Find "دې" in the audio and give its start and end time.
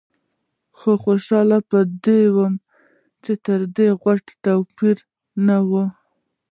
2.05-2.21, 3.77-3.87